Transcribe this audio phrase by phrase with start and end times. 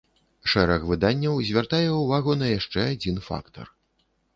[0.53, 3.77] Шэраг выданняў звяртае ўвагу на яшчэ адзін фактар.